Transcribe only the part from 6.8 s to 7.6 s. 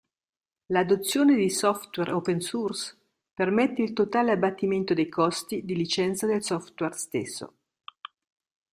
stesso.